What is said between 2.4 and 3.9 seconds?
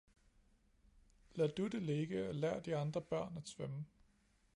de andre børn at svømme